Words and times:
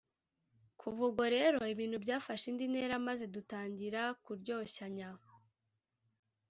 Kuva 0.79 0.99
ubwo 1.07 1.23
rero 1.35 1.59
ibintu 1.73 1.97
byafashe 2.03 2.45
indi 2.51 2.65
ntera 2.71 2.95
maze 3.07 3.25
dutangira 3.35 4.01
kuryoshyanya 4.23 5.09